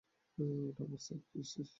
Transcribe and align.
ওটা 0.69 0.81
আমার 0.85 1.01
সাইকিয়াট্রিস্ট। 1.07 1.69